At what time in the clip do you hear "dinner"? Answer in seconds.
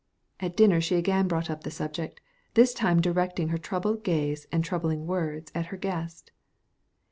0.57-0.81